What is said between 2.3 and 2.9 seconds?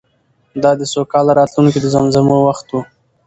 وخت و.